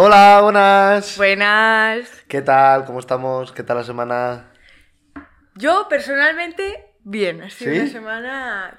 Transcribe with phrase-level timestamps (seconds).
[0.00, 1.16] Hola, buenas.
[1.16, 2.08] Buenas.
[2.28, 2.84] ¿Qué tal?
[2.84, 3.50] ¿Cómo estamos?
[3.50, 4.52] ¿Qué tal la semana?
[5.56, 7.42] Yo personalmente, bien.
[7.42, 7.80] Ha sido ¿Sí?
[7.80, 8.78] una semana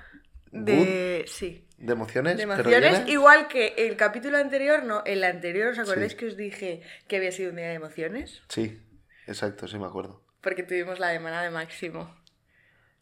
[0.54, 1.26] de.
[1.28, 1.68] Sí.
[1.78, 2.38] ¿De emociones?
[2.38, 3.10] De ¿Pero emociones.
[3.10, 5.04] Igual que el capítulo anterior, no.
[5.05, 6.18] El anterior, ¿os acordáis Sí.
[6.20, 8.41] que os dije que había sido un día de emociones?
[8.47, 8.81] Sí,
[9.27, 10.23] exacto, sí me acuerdo.
[10.39, 12.15] Porque tuvimos la semana de Máximo.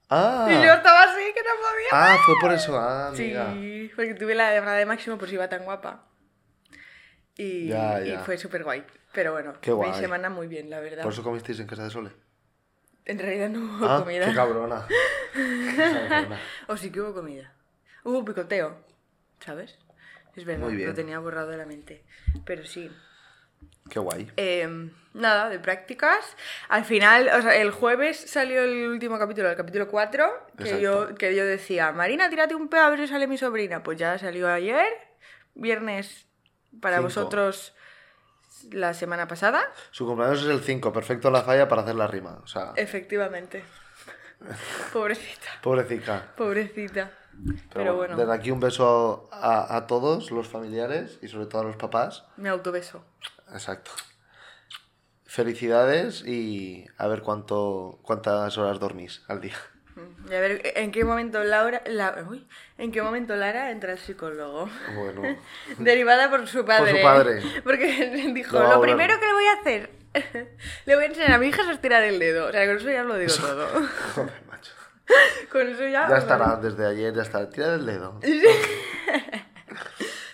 [0.09, 1.87] Ah, Y yo estaba así que no podía.
[1.91, 2.79] ah fue por eso.
[2.79, 3.53] Ah, amiga.
[3.53, 6.05] Sí, porque tuve la semana de Máximo, pues iba tan guapa.
[7.37, 8.19] Y, Ya, y ya.
[8.19, 8.83] fue súper guay.
[9.13, 9.93] Pero bueno, Qué mi guay.
[9.93, 11.03] semana muy bien, la verdad.
[11.03, 12.11] ¿Por eso comisteis en casa de Sole?
[13.05, 14.25] En realidad no hubo Ah, comida.
[14.27, 14.85] qué cabrona.
[15.33, 15.75] Qué
[16.09, 16.39] cabrona.
[16.67, 17.53] O sí que hubo comida.
[18.03, 18.77] Hubo picoteo,
[19.39, 19.77] ¿sabes?
[20.35, 22.03] Es verdad, lo tenía borrado de la mente.
[22.45, 22.91] Pero sí.
[23.89, 24.29] Qué guay.
[24.37, 26.35] Eh, nada, de prácticas.
[26.69, 31.15] Al final, o sea, el jueves salió el último capítulo, el capítulo 4, que yo,
[31.15, 33.81] que yo decía, Marina, tírate un pedo a ver si sale mi sobrina.
[33.83, 34.87] Pues ya salió ayer,
[35.55, 36.27] viernes
[36.81, 37.07] para Cinco.
[37.07, 37.73] vosotros
[38.71, 39.61] la semana pasada.
[39.91, 42.39] Su cumpleaños es el 5, perfecto la falla para hacer la rima.
[42.43, 42.73] O sea.
[42.75, 43.63] Efectivamente.
[44.93, 46.33] Pobrecita, pobrecita.
[46.37, 47.11] pobrecita.
[47.43, 51.61] Pero, Pero bueno, Desde aquí un beso a, a todos los familiares y sobre todo
[51.61, 52.23] a los papás.
[52.37, 53.03] me autobeso.
[53.51, 53.91] Exacto.
[55.25, 59.57] Felicidades y a ver cuánto, cuántas horas dormís al día.
[60.29, 62.45] Y a ver, ¿en qué momento Laura, la- uy,
[62.77, 64.69] ¿en qué momento Lara entra al psicólogo?
[64.95, 65.21] Bueno,
[65.77, 66.97] Derivada por su padre.
[66.97, 67.41] su padre.
[67.63, 69.89] Porque dijo, lo primero que le voy a hacer,
[70.85, 72.47] le voy a enseñar a mi hija a estirar el dedo.
[72.47, 73.67] O sea, con eso ya lo digo todo.
[74.15, 74.71] joder, macho.
[75.51, 76.07] Con eso ya...
[76.09, 77.49] Ya estará, desde ayer ya está.
[77.49, 78.19] Tira del dedo.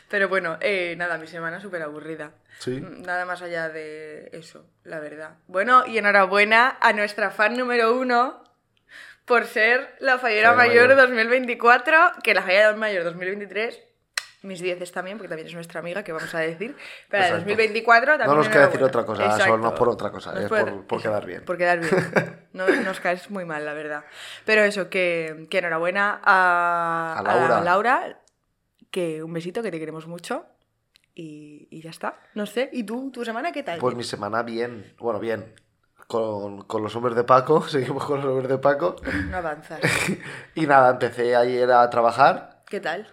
[0.10, 2.32] Pero bueno, eh, nada, mi semana súper aburrida.
[2.60, 2.80] Sí.
[2.82, 5.36] Nada más allá de eso, la verdad.
[5.48, 8.44] Bueno, y enhorabuena a nuestra fan número uno
[9.26, 11.08] por ser la fallera mayor, mayor.
[11.08, 13.80] 2024, que la fallera mayor 2023,
[14.44, 16.76] mis dieces también, porque también es nuestra amiga, que vamos a decir,
[17.10, 17.46] pero Exacto.
[17.46, 20.60] 2024 también No nos queda decir otra cosa, solo no por otra cosa, es por-
[20.70, 21.46] por- por quedar bien.
[21.46, 21.92] Por quedar bien.
[22.54, 24.04] No, nos caes muy mal, la verdad.
[24.46, 27.58] Pero eso, que, que enhorabuena a, A Laura.
[27.58, 28.20] a Laura,
[28.92, 30.46] que un besito, que te queremos mucho.
[31.16, 32.20] Y, y ya está.
[32.36, 32.70] No sé.
[32.74, 33.80] ¿Y tú, tu semana qué tal?
[33.80, 35.56] Pues mi semana bien, bueno, bien.
[36.14, 38.98] Con, con los hombres de Paco, seguimos con los hombres de Paco.
[39.32, 39.80] No avanzas.
[40.54, 42.62] Y nada, empecé ayer a trabajar.
[42.68, 43.12] ¿Qué tal?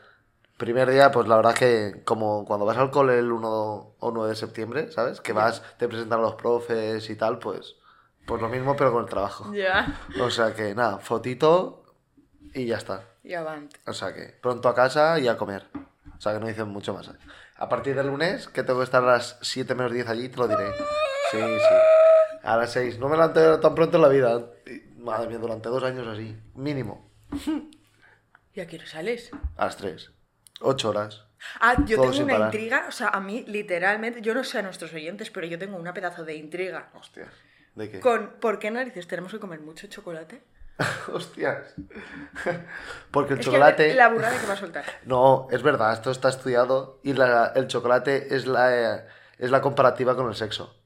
[0.58, 3.48] Primer día, pues la verdad que como cuando vas al cole el 1
[3.98, 5.22] o 9 de septiembre, ¿sabes?
[5.22, 7.76] Que vas, te presentan a los profes y tal, pues,
[8.26, 9.50] pues lo mismo pero con el trabajo.
[9.54, 9.98] Ya.
[10.20, 11.84] O sea que nada, fotito
[12.52, 13.04] y ya está.
[13.24, 13.80] Y avante.
[13.86, 15.66] O sea que pronto a casa y a comer.
[16.18, 17.10] O sea que no hice mucho más.
[17.56, 20.36] A partir del lunes, que tengo que estar a las 7 menos 10 allí, te
[20.36, 20.70] lo diré.
[21.30, 21.99] Sí, sí.
[22.42, 22.98] A las 6.
[22.98, 24.46] No me levanté tan pronto en la vida.
[24.98, 26.36] Madre mía, durante dos años así.
[26.54, 27.10] Mínimo.
[28.54, 29.30] ¿Y a qué hora sales?
[29.56, 30.10] A las 3.
[30.60, 31.24] 8 horas.
[31.60, 32.54] Ah, yo Todo tengo una parar.
[32.54, 32.84] intriga.
[32.88, 35.94] O sea, a mí, literalmente, yo no sé a nuestros oyentes, pero yo tengo una
[35.94, 36.90] pedazo de intriga.
[36.94, 37.32] Hostias.
[37.74, 38.00] ¿De qué?
[38.00, 40.42] Con ¿por qué narices tenemos que comer mucho chocolate?
[41.12, 41.74] Hostias.
[43.10, 43.88] Porque el Es chocolate...
[43.88, 44.84] que la burrada que va a soltar.
[45.04, 49.06] No, es verdad, esto está estudiado y la- el chocolate es la,
[49.38, 50.76] es la comparativa con el sexo.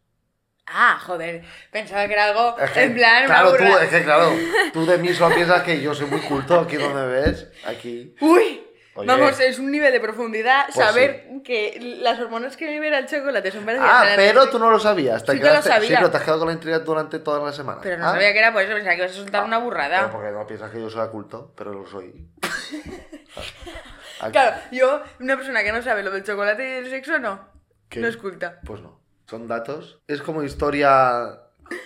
[0.67, 1.43] Ah, joder.
[1.71, 3.25] Pensaba que era algo Es que, en plan.
[3.27, 4.33] una claro, tú, es que claro,
[4.73, 8.15] tú de mí solo piensas que yo soy muy culto aquí donde ves, aquí.
[8.21, 8.61] ¡Uy!
[8.97, 9.09] Oye.
[9.09, 13.51] Vamos, es un nivel de profundidad Pues saber que las hormonas que libera el chocolate
[13.51, 15.25] son parecidas Ah, pero tú no lo sabías.
[15.25, 15.89] Te Sí que lo quedaste- sabía.
[15.89, 17.81] Sí, pero te has quedado con la intriga durante toda la semana.
[17.83, 19.65] Pero no Ah, sabía que era por eso, pensaba que ibas a soltar una Pero
[19.65, 20.11] burrada.
[20.13, 22.29] porque no piensas que yo soy culto, pero lo soy.
[24.33, 27.49] Claro, yo, una persona que no sabe lo del chocolate y del sexo, no.
[27.91, 27.99] ¿Qué?
[28.01, 28.61] No es culta.
[28.65, 29.04] Pues no.
[29.27, 30.01] Son datos.
[30.07, 31.41] Es como historia.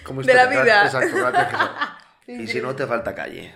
[0.04, 0.84] Como De la historia- vida.
[0.86, 1.16] Exacto.
[2.30, 3.54] Y si no, te falta calle.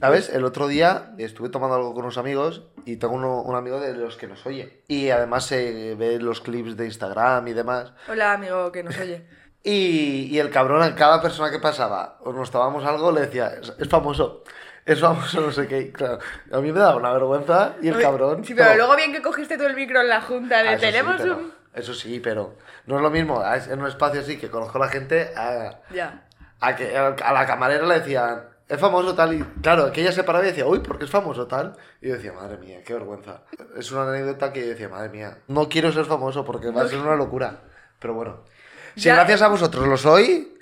[0.00, 0.30] ¿Sabes?
[0.30, 3.92] El otro día estuve tomando algo con unos amigos y tengo uno- un amigo de
[3.94, 4.82] los que nos oye.
[4.88, 7.92] Y además se ve los clips de Instagram y demás.
[8.08, 9.26] Hola, amigo que nos oye.
[9.64, 13.46] Y, y el cabrón a cada persona que pasaba o nos tomábamos algo le decía,
[13.60, 14.42] es, es famoso,
[14.84, 15.92] es famoso, no sé qué.
[15.92, 16.18] Claro,
[16.50, 18.44] a mí me daba una vergüenza y el cabrón...
[18.44, 20.80] Sí, pero luego bien que cogiste tú el micro en la junta de Ah, sí,
[20.80, 21.52] tenemos pero- un.
[21.74, 22.56] Eso sí, pero
[22.86, 25.80] no es lo mismo ah, en un espacio así que conozco a la gente a,
[26.60, 30.22] a que a la camarera le decían, es famoso tal y claro, que ella se
[30.24, 31.74] paraba y decía, uy, ¿por qué es famoso tal?
[32.00, 33.42] Y yo decía, madre mía, qué vergüenza.
[33.76, 36.88] Es una anécdota que yo decía, madre mía, no quiero ser famoso porque va a
[36.88, 37.60] ser una locura.
[37.98, 38.44] Pero bueno,
[38.94, 40.58] si Ya- gracias a vosotros lo soy,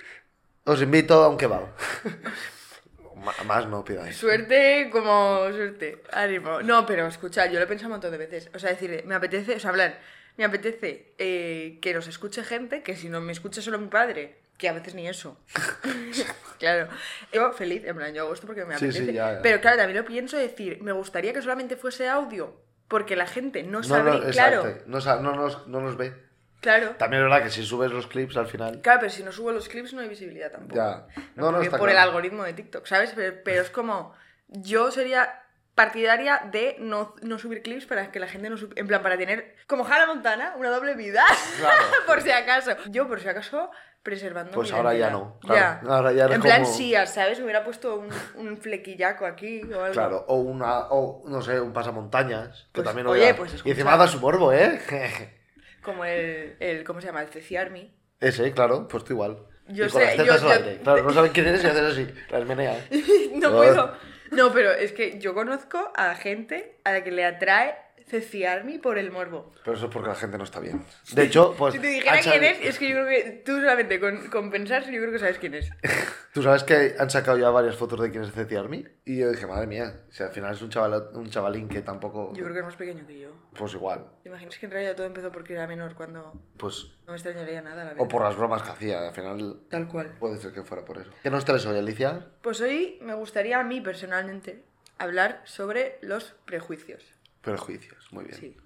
[0.65, 1.63] os invito a un kebab.
[3.45, 4.17] Más no pidáis.
[4.17, 6.01] Suerte como suerte.
[6.11, 6.61] Ánimo.
[6.61, 8.49] No, pero escucha, yo lo he pensado un montón de veces.
[8.55, 9.99] O sea, decir, me apetece, o sea, hablar,
[10.37, 14.39] me apetece eh, que nos escuche gente, que si no me escucha solo mi padre,
[14.57, 15.39] que a veces ni eso.
[16.59, 16.87] claro.
[17.33, 19.05] Yo feliz, en plan, yo hago esto porque me apetece.
[19.05, 19.41] sí, ya, ya.
[19.41, 23.63] Pero claro, también lo pienso decir, me gustaría que solamente fuese audio, porque la gente
[23.63, 24.63] no No, sabe, no, claro.
[24.85, 26.13] No, no nos, no nos ve.
[26.61, 26.91] Claro.
[26.91, 28.81] También es verdad que si subes los clips al final.
[28.81, 30.75] Claro, pero si no subo los clips no hay visibilidad tampoco.
[30.75, 31.07] Ya.
[31.35, 33.13] No, No, está por el algoritmo de TikTok, ¿sabes?
[33.15, 34.13] Pero, pero es como.
[34.47, 35.40] Yo sería
[35.75, 39.17] partidaria de no, no subir clips para que la gente no sub- En plan, para
[39.17, 41.23] tener como Hannah Montana, una doble vida.
[41.59, 41.77] Claro.
[42.07, 42.71] por si acaso.
[42.89, 43.71] Yo, por si acaso,
[44.03, 44.51] preservando.
[44.51, 45.55] Pues mi ahora ya no, claro.
[45.87, 45.91] Ya.
[45.93, 47.37] Ahora ya en plan, como- sí, ¿sabes?
[47.39, 49.93] Me hubiera puesto un, un flequillaco aquí o algo.
[49.93, 53.95] Claro, o una, o no sé, un pasamontañas, que Pues, también oye, pues Y encima
[53.97, 54.81] da su morbo, ¿eh?
[55.81, 56.83] Como el, el.
[56.83, 57.21] ¿Cómo se llama?
[57.21, 57.91] El Ceci Army.
[58.19, 59.47] Ese, claro, pues tú igual.
[59.67, 60.81] Yo y con sé, las tetas yo- al yo- aire.
[60.83, 62.77] Claro, no saben quién eres y haces así, las menea.
[63.35, 63.95] no puedo.
[64.31, 67.75] No, pero es que yo conozco a gente a la que le atrae
[68.11, 69.51] Ceci Army por el morbo.
[69.63, 70.83] Pero eso es porque la gente no está bien.
[71.13, 71.73] De hecho, pues...
[71.73, 74.51] si te dijera quién sal- es, es que yo creo que tú solamente con, con
[74.51, 75.71] pensar, yo creo que sabes quién es.
[76.33, 78.85] Tú sabes que han sacado ya varias fotos de quién es Ceci Army.
[79.03, 82.31] Y yo dije, madre mía, si al final es un, chaval, un chavalín que tampoco...
[82.33, 83.29] Yo creo que es más pequeño que yo.
[83.53, 84.05] Pues igual.
[84.23, 86.85] ¿Te imaginas que en realidad todo empezó porque era menor cuando Pues...
[87.05, 88.01] no me extrañaría nada, la verdad?
[88.01, 89.59] O por las bromas que hacía, al final...
[89.69, 90.15] Tal cual.
[90.19, 91.11] Puede ser que fuera por eso.
[91.21, 92.27] ¿Qué nos traes hoy, Alicia?
[92.41, 94.63] Pues hoy me gustaría a mí personalmente
[94.99, 97.03] hablar sobre los prejuicios.
[97.41, 98.37] Prejuicios, muy bien.
[98.39, 98.57] Sí.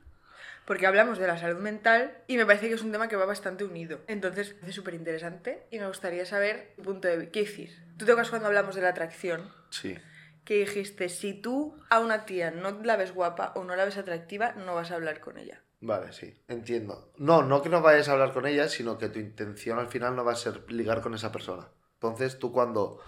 [0.66, 3.25] Porque hablamos de la salud mental y me parece que es un tema que va
[3.25, 4.00] bastante unido.
[4.07, 7.31] Entonces, es súper interesante y me gustaría saber tu punto de vista.
[7.33, 7.81] ¿Qué decís?
[7.98, 9.95] Tú te acuerdas cuando hablamos de la atracción, Sí.
[10.44, 13.98] que dijiste, si tú a una tía no la ves guapa o no la ves
[13.98, 15.62] atractiva, no vas a hablar con ella.
[15.81, 17.12] Vale, sí, entiendo.
[17.18, 20.16] No, no que no vayas a hablar con ella, sino que tu intención al final
[20.16, 21.68] no va a ser ligar con esa persona.
[21.94, 23.00] Entonces tú cuando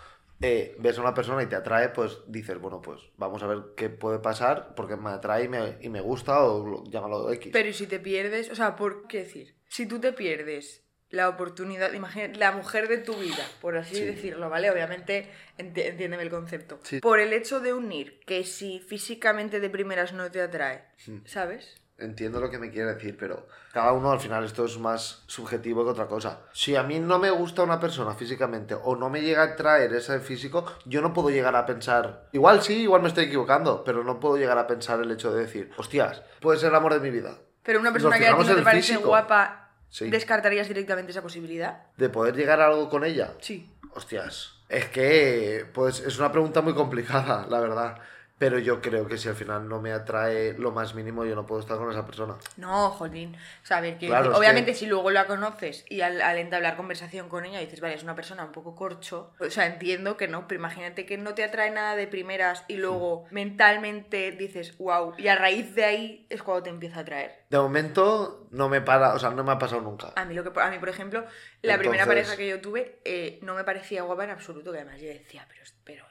[0.41, 3.59] eh, ves a una persona y te atrae, pues dices, bueno, pues vamos a ver
[3.75, 7.49] qué puede pasar porque me atrae y me, y me gusta o lo- llámalo X.
[7.53, 8.49] Pero ¿y si te pierdes?
[8.51, 9.55] O sea, ¿por qué decir?
[9.67, 14.03] Si tú te pierdes la oportunidad, imagínate, la mujer de tu vida, por así Sí.
[14.03, 14.69] decirlo, ¿vale?
[14.69, 16.79] Obviamente, enti- entiéndeme el concepto.
[16.83, 16.99] Sí.
[16.99, 21.19] Por el hecho de unir que si físicamente de primeras no te atrae, Hmm.
[21.25, 21.81] ¿sabes?
[21.99, 25.83] Entiendo lo que me quiere decir, pero cada uno al final esto es más subjetivo
[25.83, 26.41] que otra cosa.
[26.53, 29.91] Si a mí no me gusta una persona físicamente o no me llega a atraer
[29.95, 34.03] ese físico, yo no puedo llegar a pensar, igual sí, igual me estoy equivocando, pero
[34.03, 36.99] no puedo llegar a pensar el hecho de decir, hostias, puede ser el amor de
[36.99, 37.35] mi vida.
[37.63, 39.09] Pero una persona que a ti no te parece físico.
[39.09, 40.09] guapa, Sí.
[40.11, 41.83] ¿descartarías directamente esa posibilidad?
[41.97, 43.33] De poder llegar a algo con ella.
[43.39, 43.73] Sí.
[43.95, 44.53] Hostias.
[44.69, 47.97] Es que, pues, es una pregunta muy complicada, la verdad.
[48.39, 51.47] Pero yo creo que si al final no me atrae lo más mínimo, yo no
[51.47, 52.35] puedo estar con esa persona.
[52.57, 53.35] No, jolín.
[53.63, 56.37] O sea, a ver, Claro, es obviamente que- si luego la conoces y al, al
[56.37, 60.17] entablar conversación con ella dices, vale, es una persona un poco corcho, o sea, entiendo
[60.17, 64.77] que no, pero imagínate que no te atrae nada de primeras y luego mentalmente dices,
[64.77, 67.45] wow, y a raíz de ahí es cuando te empieza a atraer.
[67.49, 70.13] De momento, no me para, o sea, no me ha pasado nunca.
[70.15, 71.25] A mí, lo que, a mí por ejemplo,
[71.63, 75.01] la primera pareja que yo tuve eh, no me parecía guapa en absoluto, que además
[75.01, 75.63] yo decía, pero...
[75.83, 76.06] pero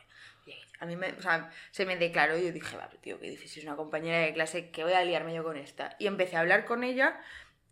[0.80, 3.30] a mí me, o sea, se me declaró y yo dije, va, pero tío, ¿qué
[3.30, 3.50] dices?
[3.50, 5.96] Si es una compañera de clase, que voy a liarme yo con esta?
[5.98, 7.18] Y empecé a hablar con ella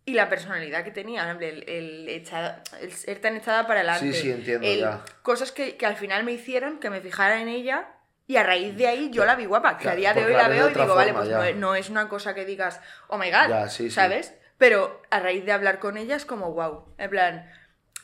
[0.06, 4.12] y la personalidad que tenía, hombre, el, el, echada- el ser tan echada para adelante.
[4.12, 5.02] Sí, sí, entiendo, el- ya.
[5.22, 7.88] Cosas que, que al final me hicieron que me fijara en ella
[8.26, 10.48] y a raíz de ahí yo la vi guapa, que a día de hoy la
[10.48, 11.36] veo y digo, vale, forma, pues ya.
[11.38, 13.90] no, es- no es una cosa que digas, oh my god, Ya, sí, sí.
[13.90, 14.34] ¿sabes?
[14.58, 16.94] Pero a raíz de hablar con ella es como wow.
[16.98, 17.50] En plan,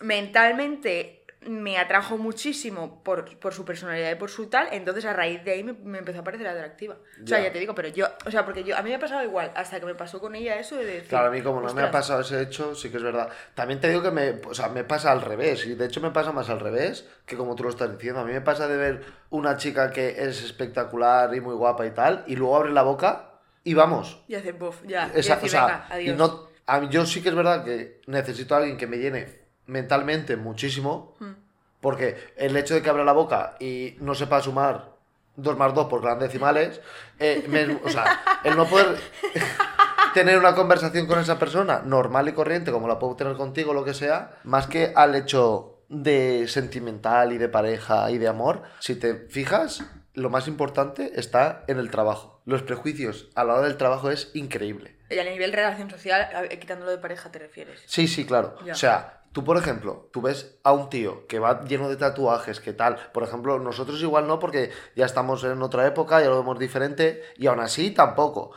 [0.00, 5.43] mentalmente me atrajo muchísimo por, por su personalidad y por su tal, entonces a raíz
[5.43, 6.97] de ahí me, me empezó a parecer atractiva.
[7.23, 7.51] O sea, Ya.
[7.51, 9.81] te digo, pero yo, o sea, porque yo, a mí me ha pasado igual, hasta
[9.81, 11.09] que me pasó con ella eso de decir.
[11.09, 13.31] Claro, a mí como no me ha pasado ese hecho, sí que es verdad.
[13.55, 16.11] También te digo que me, o sea, me pasa al revés, y de hecho me
[16.11, 18.21] pasa más al revés que como tú lo estás diciendo.
[18.21, 21.91] A mí me pasa de ver una chica que es espectacular y muy guapa y
[21.93, 24.23] tal, y luego abre la boca y vamos.
[24.29, 25.11] Y hacer buff, ya.
[25.14, 26.17] Esa- y decir, o sea, venga, y adiós.
[26.19, 29.39] no, a mí, yo sí que es verdad que necesito a alguien que me llene
[29.71, 31.33] mentalmente muchísimo, Hmm.
[31.81, 34.91] porque el hecho de que abra la boca y no sepa sumar
[35.37, 36.81] 2 más 2 por grandes decimales,
[37.19, 38.99] eh, me- o sea, el no poder
[40.15, 43.85] tener una conversación con esa persona normal y corriente, como la puedo tener contigo, lo
[43.85, 48.95] que sea, más que al hecho de sentimental y de pareja y de amor, si
[48.97, 49.83] te fijas,
[50.15, 52.41] lo más importante está en el trabajo.
[52.45, 54.97] Los prejuicios a la hora del trabajo es increíble.
[55.09, 56.29] Y a nivel relación social,
[56.61, 57.83] quitándolo de pareja, te refieres.
[57.87, 58.57] Sí, sí, claro.
[58.65, 58.73] Ya.
[58.73, 62.61] O sea, tú, por ejemplo, tú ves a un tío que va lleno de tatuajes,
[62.61, 62.97] que tal.
[63.13, 67.23] Por ejemplo, nosotros igual no, porque ya estamos en otra época, ya lo vemos diferente,
[67.37, 68.53] y aún así tampoco.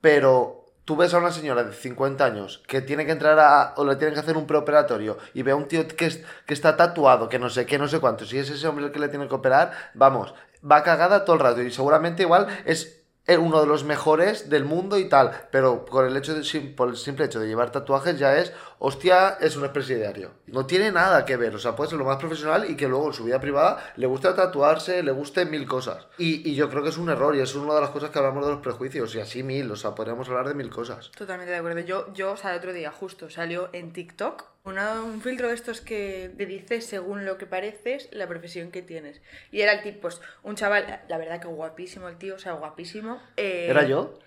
[0.00, 3.74] Pero tú ves a una señora de 50 años que tiene que entrar a.
[3.76, 6.54] o le tienen que hacer un preoperatorio, y ve a un tío que, es- que
[6.54, 8.24] está tatuado, que no sé qué, no sé cuánto.
[8.24, 10.34] Si es ese hombre el que le tiene que operar, vamos,
[10.68, 14.64] va cagada todo el rato, y seguramente igual es eh, uno de los mejores del
[14.64, 16.42] mundo y tal, pero por el, hecho de,
[16.76, 18.52] por el simple hecho de llevar tatuajes ya es,
[18.84, 20.32] hostia, es un expresidiario.
[20.48, 23.06] No tiene nada que ver, o sea, puede ser lo más profesional y que luego
[23.06, 26.08] en su vida privada le guste tatuarse, le guste mil cosas.
[26.18, 28.18] Y, y yo creo que es un error y es una de las cosas que
[28.18, 31.12] hablamos de los prejuicios y así mil, o sea, podríamos hablar de mil cosas.
[31.12, 31.78] Totalmente de acuerdo.
[31.80, 35.54] Yo, yo, o sea, el otro día justo salió en TikTok una- un filtro de
[35.54, 39.20] estos que te dice según lo que pareces la profesión que tienes.
[39.52, 42.38] Y era el tipo, pues, un chaval, la- la verdad que guapísimo el tío, o
[42.38, 43.20] sea, guapísimo.
[43.36, 44.18] eh, ¿Era yo?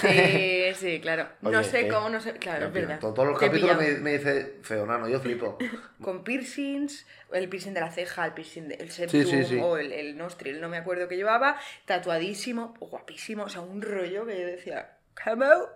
[0.00, 1.28] Sí, sí, claro.
[1.42, 2.32] no sé eh, cómo, no sé.
[2.34, 2.98] Claro, es verdad.
[2.98, 5.58] to- Todos los capítulos me, me dice feo, nano, yo flipo.
[6.02, 9.58] Con piercings, el piercing de la ceja, el piercing del septum sí, sí.
[9.62, 14.24] o el, el nostril, no me acuerdo que llevaba, tatuadísimo, guapísimo, o sea, un rollo
[14.24, 15.68] que yo decía, hello,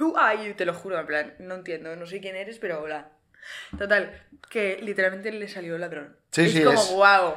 [0.00, 0.54] who are you?
[0.54, 3.10] Te lo juro, en plan, no entiendo, no sé quién eres, pero hola.
[3.78, 6.16] Total, que literalmente le salió ladrón.
[6.30, 7.34] Sí, es sí, como, es- wow.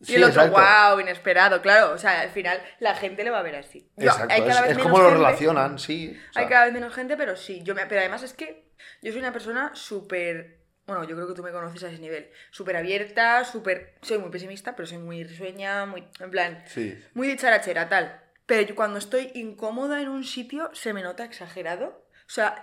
[0.00, 0.90] Y Sí, el otro, exacto.
[0.92, 1.92] wow, inesperado, claro.
[1.92, 3.90] O sea, al final la gente le va a ver así.
[3.96, 6.16] Exacto, hay cada vez es menos como lo gente- relacionan, sí.
[6.30, 7.62] o sea, hay cada vez menos gente, pero sí.
[7.64, 7.84] Yo me...
[7.86, 8.70] Pero además es que
[9.02, 10.58] yo soy una persona súper.
[10.86, 12.30] Bueno, yo creo que tú me conoces a ese nivel.
[12.50, 13.96] Súper abierta, súper.
[14.02, 16.08] Soy muy pesimista, pero soy muy risueña, muy.
[16.20, 16.62] En plan.
[16.66, 16.98] Sí.
[17.14, 18.22] Muy dicharachera, tal.
[18.46, 22.07] Pero yo cuando estoy incómoda en un sitio, se me nota exagerado.
[22.28, 22.62] O sea,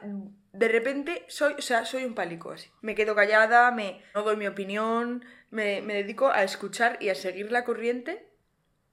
[0.54, 2.70] de repente soy, o sea, soy un pálico así.
[2.82, 7.16] Me quedo callada, me, no doy mi opinión, me, me dedico a escuchar y a
[7.16, 8.28] seguir la corriente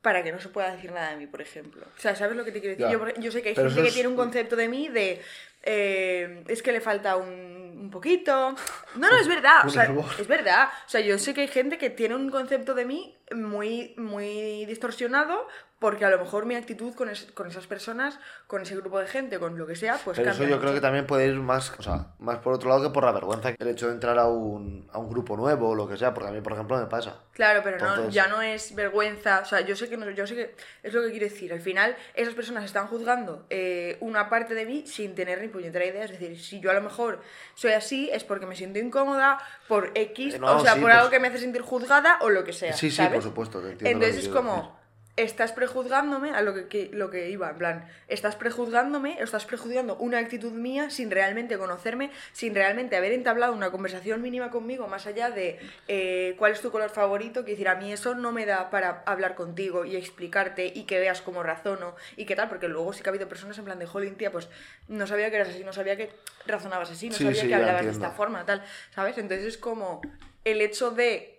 [0.00, 1.87] para que no se pueda decir nada de mí, por ejemplo.
[1.97, 2.91] O sea, ¿sabes lo que te quiero decir?
[2.91, 5.23] Yo, yo sé que hay Pero gente que tiene un concepto de mí de...
[5.62, 8.57] eh, es que le falta un, un poquito...
[8.97, 9.61] No, no, es verdad.
[9.67, 10.71] o sea, es verdad.
[10.87, 14.64] O sea, yo sé que hay gente que tiene un concepto de mí muy, muy
[14.66, 15.46] distorsionado
[15.78, 19.08] porque a lo mejor mi actitud con, es- con esas personas, con ese grupo de
[19.08, 21.34] gente, con lo que sea, pues Pero eso cambia yo creo que también puede ir
[21.34, 23.48] más, o sea, más por otro lado que por la vergüenza.
[23.58, 26.28] El hecho de entrar a un, a un grupo nuevo o lo que sea, porque
[26.28, 27.16] a mí, por ejemplo, me pasa.
[27.32, 29.40] Claro, pero no, ya no es vergüenza.
[29.40, 31.52] O sea, yo sé que no, yo sé que es lo que quiero decir.
[31.52, 35.84] Al final, esas personas están juzgando eh, una parte de mí sin tener ni puñetera
[35.84, 36.04] idea.
[36.04, 37.20] Es decir, si yo a lo mejor
[37.56, 40.90] soy así, es porque me siento incómoda por X, Eh, no, o sea, sí, por
[40.90, 42.72] pues- algo que me hace sentir juzgada o lo que sea.
[42.74, 43.22] Sí, sí, ¿sabes?
[43.23, 44.55] Por supuesto, te entiendo lo Entonces es como.
[44.57, 44.83] decir.
[45.14, 49.45] Estás prejuzgándome a lo que, que- lo que iba, en plan, estás prejuzgándome, o estás
[49.45, 54.88] prejuzgando una actitud mía sin realmente conocerme, sin realmente haber entablado una conversación mínima conmigo,
[54.88, 58.33] más allá de eh, cuál es tu color favorito, que decir, a mí eso no
[58.33, 62.49] me da para hablar contigo y explicarte y que veas cómo razono y qué tal,
[62.49, 64.49] porque luego sí que ha habido personas en plan de, jolín, tía, pues
[64.88, 66.11] no sabía que eras así, no sabía que
[66.47, 68.64] razonabas así, no Sí, sabía sí, que hablabas de esta forma, tal,
[68.95, 69.19] ¿sabes?
[69.19, 70.00] Entonces es como
[70.47, 71.31] el hecho de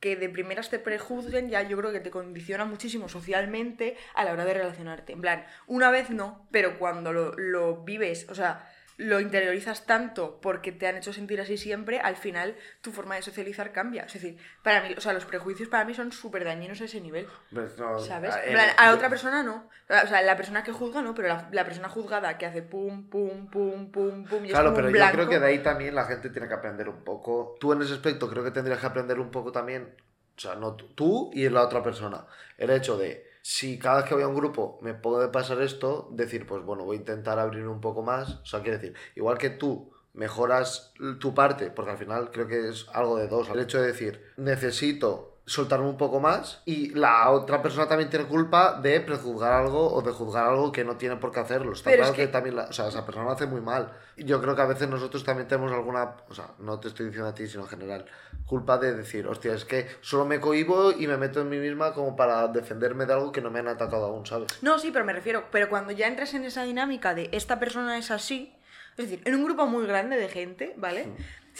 [0.00, 4.32] que de primeras te prejuzguen, ya yo creo que te condiciona muchísimo socialmente a la
[4.32, 5.12] hora de relacionarte.
[5.12, 8.66] En plan, una vez no, pero cuando lo, lo vives, o sea,
[9.00, 13.22] lo interiorizas tanto porque te han hecho sentir así siempre, al final tu forma de
[13.22, 14.02] socializar cambia.
[14.04, 17.00] Es decir, para mí, o sea, los prejuicios para mí son súper dañinos a ese
[17.00, 17.26] nivel.
[17.52, 18.34] Pues no, ¿Sabes?
[18.34, 19.68] a- En plan, eh, a la otra persona no.
[19.88, 23.08] O sea, la persona que juzga no, pero la, la persona juzgada que hace pum,
[23.08, 25.58] pum, pum, pum, pum, y es Claro, como pero un yo creo que de ahí
[25.60, 27.56] también la gente tiene que aprender un poco.
[27.58, 29.94] Tú en ese aspecto creo que tendrías que aprender un poco también.
[30.36, 32.26] O sea, no tú y la otra persona.
[32.58, 36.08] El hecho de, si cada vez que voy a un grupo me puede pasar esto,
[36.12, 38.40] decir, pues bueno, voy a intentar abrir un poco más.
[38.42, 42.68] O sea, quiero decir, igual que tú mejoras tu parte, porque al final creo que
[42.68, 43.48] es algo de dos.
[43.48, 48.26] El hecho de decir, necesito soltarme un poco más y la otra persona también tiene
[48.26, 51.72] culpa de prejuzgar algo o de juzgar algo que no tiene por qué hacerlo.
[51.72, 52.26] Está Pero es claro que...
[52.26, 53.92] que- también, la- o sea, esa persona lo hace muy mal.
[54.16, 57.28] Yo creo que a veces nosotros también tenemos alguna, o sea, no te estoy diciendo
[57.30, 58.04] a ti, sino en general,
[58.46, 61.94] culpa de decir, hostia, es que solo me cohibo y me meto en mí misma
[61.94, 64.48] como para defenderme de algo que no me han atacado aún, ¿sabes?
[64.62, 67.98] No, sí, pero me refiero, pero cuando ya entras en esa dinámica de esta persona
[67.98, 68.54] es así,
[68.96, 71.08] es decir, en un grupo muy grande de gente, ¿vale?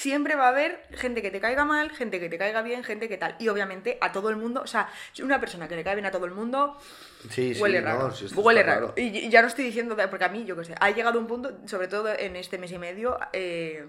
[0.01, 3.07] Siempre va a haber gente que te caiga mal, gente que te caiga bien, gente
[3.07, 3.37] que tal.
[3.39, 6.07] Y obviamente a todo el mundo, o sea, si una persona que le cae bien
[6.07, 6.79] a todo el mundo,
[7.29, 8.15] Sí, sí, huele no, raro.
[8.15, 8.95] sí, esto huele raro.
[8.95, 9.09] claro.
[9.11, 11.27] Y y ya no estoy diciendo, porque a mí, yo qué sé, ha llegado un
[11.27, 13.87] punto, sobre todo en este mes y medio, eh,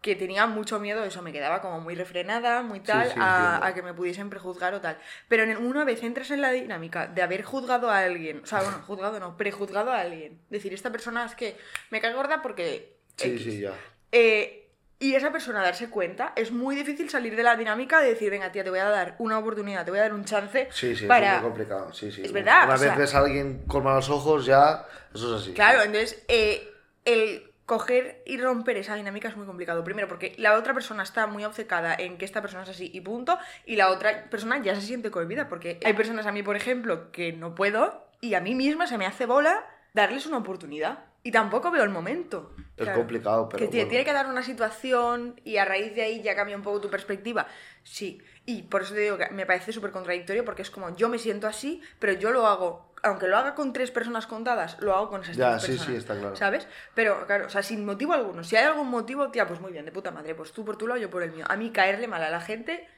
[0.00, 3.66] que tenía mucho miedo, eso me quedaba como muy refrenada, muy tal, sí, a, entiendo.
[3.66, 4.96] a que me pudiesen prejuzgar o tal.
[5.26, 8.62] Pero en- una vez entras en la dinámica de haber juzgado a alguien, o sea,
[8.62, 11.56] bueno, juzgado no, prejuzgado a alguien, decir, esta persona es que
[11.90, 12.96] me cae gorda porque...
[13.16, 13.42] Sí, X.
[13.42, 13.72] sí, ya.
[14.12, 14.67] Eh,
[15.00, 18.50] y esa persona darse cuenta, es muy difícil salir de la dinámica de decir, venga,
[18.50, 21.06] tía, te voy a dar una oportunidad, te voy a dar un chance Sí, sí,
[21.06, 21.36] para...
[21.36, 21.92] es muy complicado.
[21.92, 22.22] Sí, sí.
[22.24, 25.42] Es verdad, Una o vez sea- ves a alguien con malos ojos, ya, eso es
[25.42, 25.52] así.
[25.54, 26.68] Claro, entonces eh,
[27.04, 29.84] el coger y romper esa dinámica es muy complicado.
[29.84, 33.00] Primero, porque la otra persona está muy obcecada en que esta persona es así y
[33.02, 36.56] punto, y la otra persona ya se siente cohibida, porque hay personas a mí, por
[36.56, 41.00] ejemplo, que no puedo, y a mí misma se me hace bola darles una oportunidad.
[41.28, 42.54] Y tampoco veo el momento.
[42.74, 43.90] Es complicado, pero Que bueno.
[43.90, 46.88] tiene que dar una situación y a raíz de ahí ya cambia un poco tu
[46.88, 47.46] perspectiva.
[47.82, 51.10] Sí, y por eso te digo que me parece súper contradictorio porque es como yo
[51.10, 54.94] me siento así, pero yo lo hago aunque lo haga con tres personas contadas, lo
[54.94, 55.90] hago con esas Ya, tres sí, personas.
[55.92, 56.34] sí, está claro.
[56.36, 56.66] ¿Sabes?
[56.94, 58.42] Pero, claro, o sea, sin motivo alguno.
[58.42, 60.34] Si hay algún motivo, tía, pues muy bien, de puta madre.
[60.34, 61.44] Pues tú por tu lado, yo por el mío.
[61.48, 62.88] A mí caerle mal a la gente.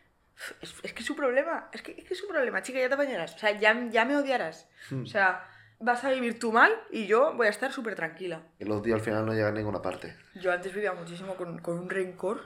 [0.62, 1.68] Es, es que es su problema.
[1.72, 3.34] Es que, es que es su problema, chica, ya te apañarás.
[3.34, 4.68] O sea, ya, ya me odiarás.
[4.88, 5.02] Hmm.
[5.02, 5.46] O sea,
[5.80, 8.42] vas a vivir tú mal y yo voy a estar súper tranquila.
[8.58, 10.14] Y los días al final no llegan a ninguna parte.
[10.34, 12.42] Yo antes vivía muchísimo con, con un rencor.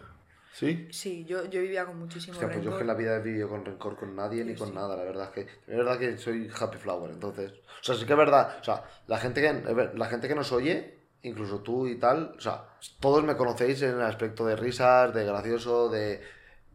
[0.53, 0.87] ¿Sí?
[0.93, 2.79] Sí, yo, yo vivía con muchísimo Hostia, pues yo es rencor.
[2.79, 5.25] que en la vida he vivido con rencor con nadie ni con nada, la verdad
[5.25, 8.59] es que es verdad que soy happy flower, entonces, o sea, sí que es verdad,
[8.61, 12.41] o sea, la gente que la gente que nos oye, incluso tú y tal, o
[12.41, 12.67] sea,
[13.00, 16.23] todos me conocéis en el aspecto de risas, de gracioso, de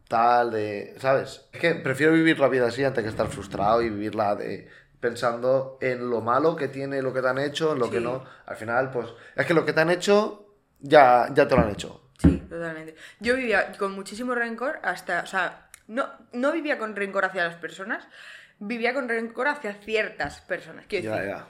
[0.08, 1.48] tal, de, ¿sabes?
[1.50, 4.68] Es que prefiero vivir la vida así antes que estar frustrado y vivirla de
[5.00, 8.24] pensando en lo malo que tiene lo que te han hecho, en lo que no.
[8.46, 10.46] Al final, pues, es que lo que te han hecho
[10.80, 12.00] ya ya te lo han hecho.
[12.18, 12.94] Sí, totalmente.
[13.18, 17.54] Yo vivía con muchísimo rencor hasta, o sea, no, no vivía con rencor hacia las
[17.56, 18.06] personas,
[18.58, 20.84] vivía con rencor hacia ciertas personas.
[20.86, 21.46] Quiero Ya, decir, ya.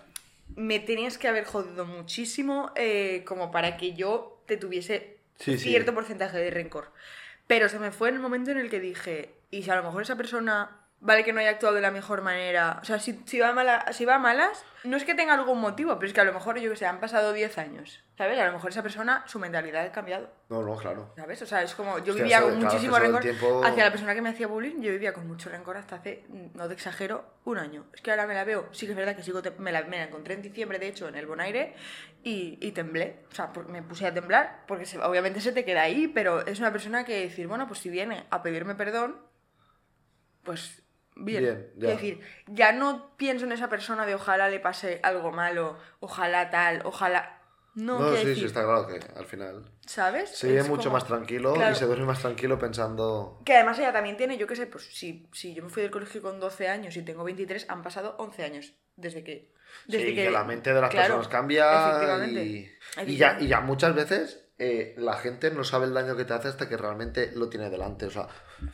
[0.56, 5.70] me tenías que haber jodido muchísimo eh, como para que yo te tuviese Sí, sí.
[5.70, 6.92] cierto porcentaje de rencor.
[7.46, 9.82] Pero se me fue en el momento en el que dije, y si a lo
[9.82, 13.22] mejor esa persona vale que no haya actuado de la mejor manera, o sea, si,
[13.24, 16.12] si, va, mala, si va a malas, no es que tenga algún motivo, pero es
[16.12, 18.38] que a lo mejor, yo que sé, han pasado 10 años, ¿sabes?
[18.38, 20.30] A lo mejor esa persona, su mentalidad ha cambiado.
[20.50, 21.12] No, no, claro.
[21.16, 21.40] ¿Sabes?
[21.42, 21.98] O sea, es como.
[21.98, 24.80] Yo Hostia, vivía con claro, muchísimo rencor tiempo- hacia la persona que me hacía bullying.
[24.82, 27.86] Yo vivía con mucho rencor hasta hace, no te exagero, un año.
[27.94, 28.68] Es que ahora me la veo.
[28.72, 30.88] Sí que es verdad que sigo te- me, la, me la encontré en diciembre, de
[30.88, 31.74] hecho, en el Bonaire
[32.22, 33.24] y, y temblé.
[33.30, 36.58] O sea, me puse a temblar porque se- obviamente se te queda ahí, pero es
[36.58, 39.18] una persona que decir, bueno, pues si viene a pedirme perdón,
[40.42, 40.82] pues
[41.24, 41.42] bien.
[41.44, 41.88] Bien, ya.
[41.90, 46.50] Es decir, ya no pienso en esa persona de ojalá le pase algo malo, ojalá
[46.50, 47.36] tal, ojalá.
[47.76, 50.30] No, No, sí, sí, decir, está claro que al final ¿sabes?
[50.36, 51.70] se vive mucho como- más tranquilo Claro.
[51.72, 53.40] y se duerme más tranquilo pensando.
[53.44, 55.92] Que además ella también tiene, yo qué sé, pues si, si yo me fui del
[55.92, 59.52] colegio con 12 años y tengo 23, han pasado 11 años desde que...
[59.86, 62.72] Desde sí, que, la mente de las claro, personas cambia efectivamente, y,
[63.06, 66.34] y ya, y ya muchas veces eh, la gente no sabe el daño que te
[66.34, 68.04] hace hasta que realmente lo tiene delante.
[68.04, 68.28] O sea,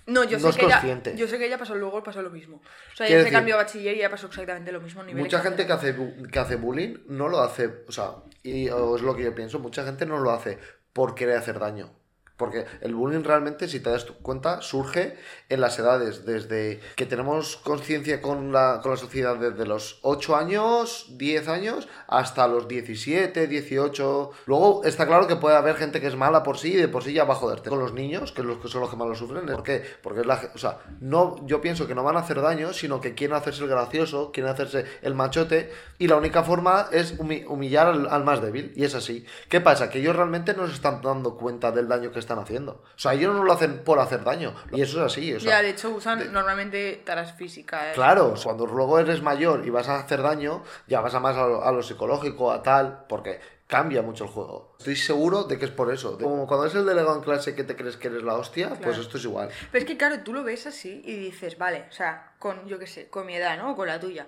[0.07, 1.15] No, yo no sé es que ella, consciente.
[1.17, 2.57] yo sé que ella pasó luego pasó lo mismo.
[2.93, 5.03] O sea, ella se cambió a bachiller y ya pasó exactamente lo mismo.
[5.03, 5.95] a nivel mucha gente que hace,
[6.33, 9.61] que hace bullying no lo hace, o sea, y o es lo que yo pienso,
[9.61, 10.59] mucha gente no lo hace
[10.93, 11.93] por querer hacer daño.
[12.37, 15.17] Porque el bullying realmente, si te das cuenta, surge
[15.49, 20.37] en las edades, desde que tenemos conciencia con la, con la sociedad desde los 8
[20.37, 24.31] años, 10 años, hasta los 17, 18.
[24.47, 27.03] Luego está claro que puede haber gente que es mala por sí y de por
[27.03, 27.71] sí ya va a joderte.
[27.71, 29.83] Con los niños, que, los que son los que más lo sufren, ¿por qué?
[30.03, 33.01] Porque es la, o sea, no, yo pienso que no van a hacer daño, sino
[33.01, 37.47] que quieren hacerse el gracioso, quieren hacerse el machote, y la única forma es humi-
[37.49, 39.25] humillar al, al más débil, y es así.
[39.49, 39.89] ¿Qué pasa?
[39.89, 42.83] Que ellos realmente no se están dando cuenta del daño que están haciendo.
[42.85, 45.33] O sea, ellos no lo hacen por hacer daño, y eso es así.
[45.35, 47.95] O sea, Ya, de hecho usan normalmente taras físicas.
[47.95, 51.47] Claro, cuando luego eres mayor y vas a hacer daño, ya vas a más a
[51.47, 54.75] lo, a lo psicológico, a tal, porque cambia mucho el juego.
[54.79, 56.17] Estoy seguro de que es por eso.
[56.17, 58.69] De- Como cuando es el delegado en clase que te crees que eres la hostia,
[58.69, 59.01] pues Claro.
[59.03, 59.49] esto es igual.
[59.73, 62.79] Pero es que, claro, tú lo ves así y dices, vale, o sea, con, yo
[62.79, 63.73] qué sé, con mi edad, ¿no?
[63.73, 64.27] O con la tuya.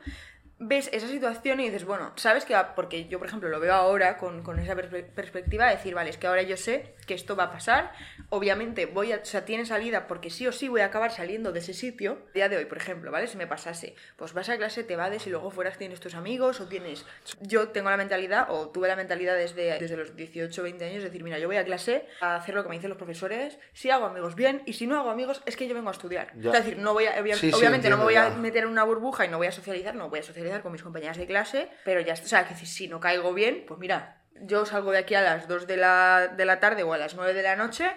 [0.61, 2.75] Ves esa situación y dices, bueno, ¿sabes que va?
[2.75, 6.11] Porque yo, por ejemplo, lo veo ahora con, con esa perspe- perspectiva de decir, vale,
[6.11, 7.93] es que ahora yo sé que esto va a pasar.
[8.31, 11.53] Obviamente, voy a, o sea, tiene salida porque sí o sí voy a acabar saliendo
[11.53, 12.19] de ese sitio.
[12.29, 13.29] El día de hoy, por ejemplo, ¿vale?
[13.29, 16.61] Si me pasase, pues vas a clase, te vades y luego fueras tienes tus amigos
[16.61, 17.07] o tienes...
[17.41, 21.09] Yo tengo la mentalidad, o tuve la mentalidad desde, desde los 18, 20 años, de
[21.09, 23.91] decir, mira, yo voy a clase a hacer lo que me dicen los profesores, si
[23.91, 26.33] hago amigos bien, y si no hago amigos, es que yo vengo a estudiar.
[26.37, 26.51] Ya.
[26.51, 28.71] Es decir, no voy a, obvia- Sí, sí, obviamente no me voy a meter en
[28.71, 31.27] una burbuja y no voy a socializar, no voy a socializar con mis compañeras de
[31.27, 32.27] clase, pero ya está.
[32.27, 35.49] O sea, que si, no caigo bien, pues mira, yo salgo de aquí a las
[35.49, 37.91] 2 de la, de la tarde o a las 9 de la noche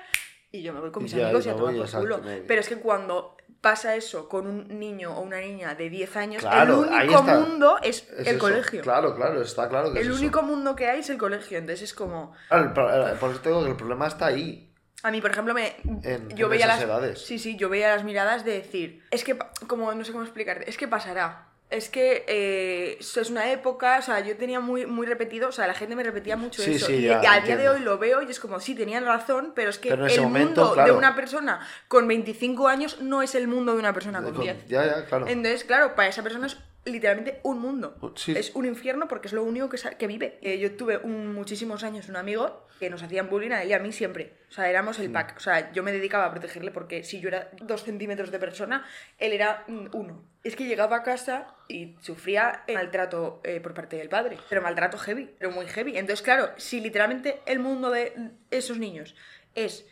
[0.51, 2.21] y yo me voy con mis amigos y a tomar por culo.
[2.47, 6.41] Pero es que cuando pasa eso con un niño o una niña de 10 años,
[6.41, 7.39] Claro, el único está.
[7.39, 8.39] mundo es, Es el eso.
[8.39, 8.81] colegio.
[8.81, 10.19] Claro, claro, está claro que es el eso.
[10.21, 11.57] único mundo que hay es el colegio.
[11.59, 12.33] Entonces es como.
[12.49, 12.73] Claro,
[13.19, 14.67] por eso te digo que el problema está ahí.
[15.03, 17.25] A mí, por ejemplo, me, En- yo en veía las edades.
[17.25, 19.35] Sí, sí, yo veía las miradas de decir, es que,
[19.67, 21.47] como no sé cómo explicarte, es que pasará.
[21.71, 25.67] Es que eh, es una época, o sea, yo tenía muy, muy repetido, o sea,
[25.67, 26.87] la gente me repetía mucho Sí, eso.
[26.87, 29.05] sí, y, ya, y a día de hoy lo veo y es como, sí, tenían
[29.05, 33.21] razón, pero es que Pero el momento, mundo de una persona con 25 años no
[33.21, 34.67] es el mundo de una persona con 10.
[34.67, 35.27] Ya, ya, claro.
[35.27, 38.13] Entonces, claro, para esa persona es literalmente un mundo.
[38.15, 38.33] Sí.
[38.35, 40.39] Es un infierno porque es lo único que, que vive.
[40.41, 43.73] Eh, yo tuve un- muchísimos años un amigo que nos hacían bullying a él y
[43.73, 44.33] a mí siempre.
[44.49, 45.35] O sea, éramos el pack.
[45.37, 48.85] O sea, yo me dedicaba a protegerle porque si yo era dos centímetros de persona,
[49.19, 50.23] él era uno.
[50.43, 54.37] Es que llegaba a casa y sufría maltrato eh, por parte del padre.
[54.49, 55.95] Pero maltrato heavy, pero muy heavy.
[55.97, 58.13] Entonces, claro, si literalmente el mundo de
[58.49, 59.15] esos niños
[59.53, 59.85] es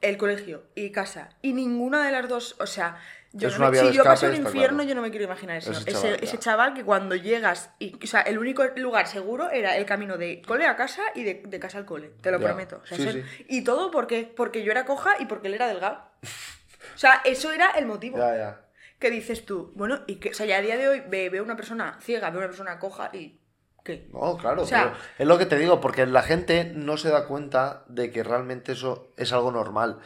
[0.00, 2.96] el colegio y casa y ninguna de las dos, o sea,
[3.32, 4.88] Yo es no me- si yo paso el infierno, claro.
[4.88, 5.70] yo no me quiero imaginar eso.
[5.72, 6.38] Ese Ese, chaval, ese ya.
[6.38, 10.42] chaval que cuando llegas, y, o sea, el único lugar seguro era el camino de
[10.42, 12.46] cole a casa y de, de casa al cole, te lo Ya.
[12.46, 12.80] prometo.
[12.82, 13.46] O sea, Sí, ese- sí.
[13.48, 16.02] Y todo porque, porque yo era coja y porque él era delgado.
[16.94, 18.18] O sea, eso era el motivo.
[18.18, 18.60] Ya, ya.
[18.98, 21.42] Que dices tú, bueno, y que, o sea, ya a día de hoy ve- veo
[21.42, 23.39] una persona ciega, veo una persona coja y.
[23.84, 24.08] ¿Qué?
[24.12, 27.26] No, claro, O sea- es lo que te digo, porque la gente no se da
[27.26, 29.98] cuenta de que realmente eso es algo normal.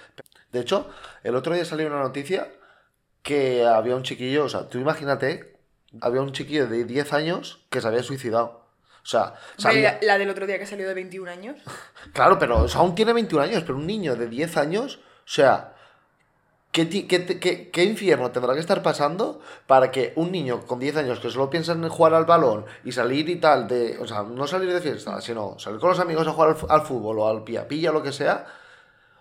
[0.52, 0.88] De hecho,
[1.24, 2.48] el otro día salió una noticia
[3.22, 5.56] que había un chiquillo, o sea, tú imagínate,
[6.00, 8.64] había un chiquillo de 10 años que se había suicidado.
[9.02, 11.58] O sea, salía- La, la del otro día que salió de 21 años.
[12.12, 15.28] Claro, pero o sea, aún tiene 21 años, pero un niño de 10 años, o
[15.28, 15.73] sea,
[16.74, 20.96] ¿qué, qué qué- qué infierno tendrá que estar pasando para que un niño con 10
[20.96, 24.24] años que solo piensa en jugar al balón y salir y tal, de, o sea,
[24.24, 27.44] no salir de fiesta, sino salir con los amigos a jugar al, fútbol o al
[27.44, 28.46] pilla-pilla o lo que sea?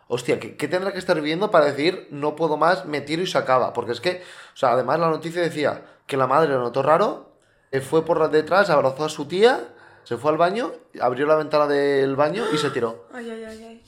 [0.07, 3.27] Hostia, ¿qué, qué tendrá que estar viviendo para decir no puedo más, me tiro y
[3.27, 3.71] se acaba?
[3.71, 7.31] Porque es que, o sea, además la noticia decía que la madre lo notó raro,
[7.71, 11.67] eh, fue por detrás, abrazó a su tía, se fue al baño, abrió la ventana
[11.67, 13.07] del baño y se tiró.
[13.13, 13.83] Ay, ay, ay.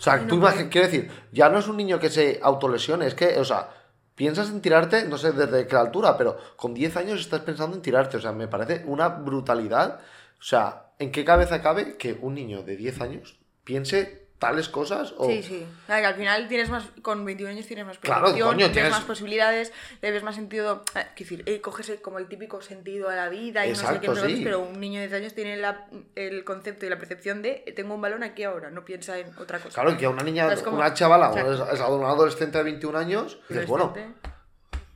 [0.00, 3.06] O sea, Ay, no tú quiero decir, ya no es un niño que se autolesione,
[3.06, 3.68] es que, o sea,
[4.14, 7.82] piensas en tirarte, no sé desde qué altura, pero con 10 años estás pensando en
[7.82, 8.16] tirarte.
[8.16, 10.00] O sea, me parece una brutalidad.
[10.38, 15.14] O sea, ¿en qué cabeza cabe que un niño de 10 años piense tales cosas?
[15.18, 15.26] O...
[15.26, 15.64] Sí, sí.
[15.86, 18.72] Sea, que al final tienes más, con 21 años tienes más Claro, percepción, coño, tienes
[18.74, 19.72] tienes- más posibilidades,
[20.02, 20.82] le ves más sentido.
[20.96, 23.82] eh, decir, eh, coges el- como el típico sentido a la vida y no sé
[23.82, 24.44] Exacto, qué, no sé cuántos, sí.
[24.44, 27.72] pero un niño de 10 años tiene la- el concepto y la percepción de eh,
[27.72, 29.80] tengo un balón aquí ahora, no piensa en otra cosa.
[29.80, 32.64] Claro, que a una niña, sea, como- una chavala, o es, es un adolescente de
[32.64, 33.94] 21 años, dices, bueno.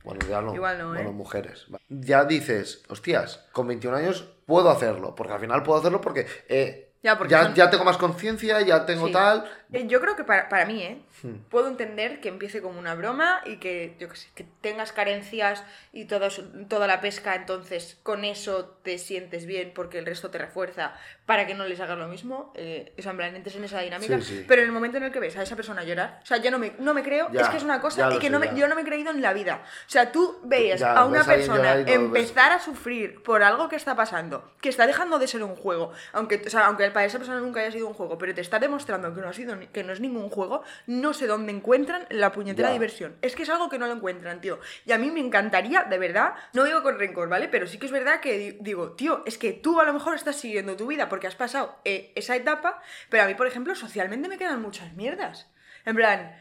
[0.03, 0.55] Bueno, ya no.
[0.55, 0.97] Igual no, ¿eh?
[0.99, 1.67] Bueno, mujeres.
[1.89, 5.15] Ya dices, hostias, con 21 años puedo hacerlo.
[5.15, 8.63] Porque al final puedo hacerlo porque, eh, Ya, porque ya, son- ya tengo más conciencia,
[8.63, 9.13] ya tengo Sí.
[9.13, 9.45] tal.
[9.75, 11.03] Eh, Yo creo que para, para mí, ¿eh?
[11.23, 11.35] Hmm.
[11.51, 15.63] Puedo entender que empiece como una broma y que, yo qué sé, que tengas carencias
[15.93, 20.95] y toda la pesca, entonces con eso te sientes bien porque el resto te refuerza
[21.27, 22.53] para que no les hagas lo mismo.
[22.55, 24.19] Eh, o sea, en plan, entres en esa dinámica.
[24.19, 24.45] Sí, sí.
[24.47, 26.51] Pero en el momento en el que ves a esa persona llorar, o sea, yo
[26.51, 28.39] no me, no me creo, Ya, es que es una cosa y que sé, no
[28.39, 29.63] me- yo no me he creído en la vida.
[29.87, 33.77] O sea, tú veías Ya, a una persona no empezar a sufrir por algo que
[33.77, 37.19] está pasando, que está dejando de ser un juego, aunque, o sea, aunque para esa
[37.19, 39.83] persona nunca haya sido un juego, pero te está demostrando que no ha sido que
[39.85, 42.73] no es ningún juego, no sé dónde encuentran la puñetera Ya.
[42.75, 43.17] diversión.
[43.23, 44.59] Es que es algo que no lo encuentran, tío.
[44.85, 47.49] Y a mí me encantaría, de verdad, no digo con rencor, ¿vale?
[47.49, 50.15] Pero sí que es verdad que di- digo, tío, es que tú a lo mejor
[50.15, 53.73] estás siguiendo tu vida porque has pasado eh, esa etapa, pero a mí, por ejemplo,
[53.77, 55.49] socialmente me quedan muchas mierdas.
[55.85, 56.35] En plan,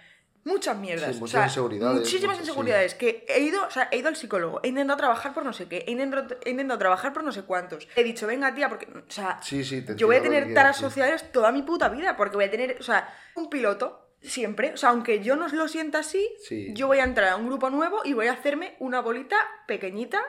[0.46, 1.12] muchas mierdas.
[1.12, 2.50] Sí, O muchas sea, inseguridades, Muchísimas muchas, sí.
[2.50, 2.96] inseguridades.
[2.96, 5.68] Que he ido, o sea, he ido al psicólogo, he intentado trabajar por no sé
[5.68, 7.88] qué, he intentado, he intentado trabajar por no sé cuántos.
[7.96, 11.32] He dicho, venga, tía, porque, o sea, Sí, sí, yo voy a tener taras sociales
[11.32, 14.90] toda mi puta vida, porque voy a tener, o sea, un piloto siempre, o sea,
[14.90, 16.70] aunque yo no lo sienta así, Sí.
[16.74, 20.20] yo voy a entrar a un grupo nuevo y voy a hacerme una bolita pequeñita.